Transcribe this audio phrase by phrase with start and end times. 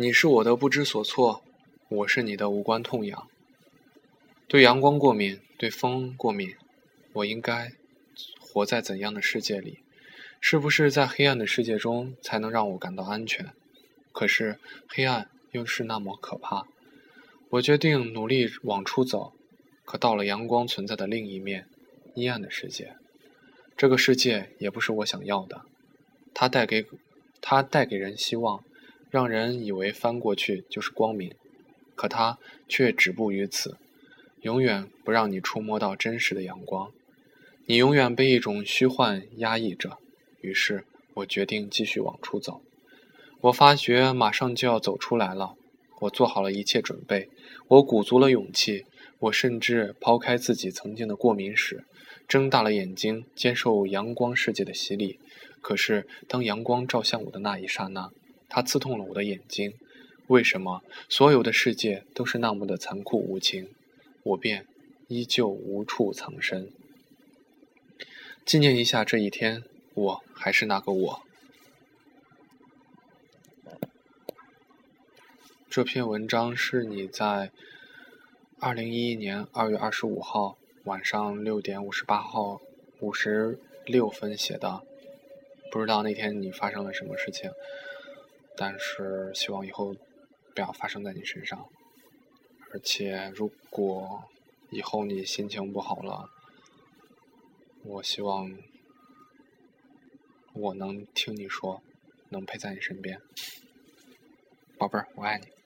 [0.00, 1.42] 你是我的不知所措，
[1.90, 3.28] 我是你的无关痛痒。
[4.48, 6.54] 对阳光过敏，对风过敏，
[7.12, 7.72] 我应该
[8.40, 9.80] 活在怎样的世界里？
[10.40, 13.52] 是不是在黑暗的世界中才能让我感到安全？
[14.10, 14.58] 可是
[14.88, 16.66] 黑暗又是那么可怕。
[17.50, 19.34] 我决定努力往出走，
[19.84, 21.68] 可到了阳光存在的另一面，
[22.14, 22.96] 阴暗的世界。
[23.76, 25.60] 这个世界也不是我想要的，
[26.32, 26.86] 它带给
[27.42, 28.64] 它带给人希望。
[29.10, 31.34] 让人以为翻过去就是光明，
[31.96, 33.76] 可它却止步于此，
[34.42, 36.92] 永远不让你触摸到真实的阳光。
[37.66, 39.98] 你永远被一种虚幻压抑着。
[40.40, 40.84] 于是
[41.14, 42.62] 我决定继续往出走。
[43.42, 45.54] 我发觉马上就要走出来了，
[46.02, 47.28] 我做好了一切准备，
[47.68, 48.84] 我鼓足了勇气，
[49.18, 51.84] 我甚至抛开自己曾经的过敏史，
[52.28, 55.18] 睁大了眼睛接受阳光世界的洗礼。
[55.60, 58.10] 可是当阳光照向我的那一刹那，
[58.50, 59.72] 它刺痛了我的眼睛，
[60.26, 63.70] 为什么所有的世界都是那么的残酷无情？
[64.24, 64.66] 我便
[65.08, 66.70] 依旧无处藏身。
[68.44, 69.62] 纪念一下这一天，
[69.94, 71.22] 我还是那个我。
[75.68, 77.52] 这篇文章是你在
[78.58, 82.60] 二零一一年二月二十五号晚上六点五十八号
[82.98, 84.82] 五十六分写的，
[85.70, 87.52] 不知道那天你发生了什么事情。
[88.62, 89.94] 但是希望以后
[90.54, 91.66] 不要发生在你身上，
[92.70, 94.24] 而且如果
[94.68, 96.28] 以后你心情不好了，
[97.84, 98.54] 我希望
[100.52, 101.82] 我能听你说，
[102.28, 103.18] 能陪在你身边，
[104.76, 105.59] 宝贝儿，我爱你。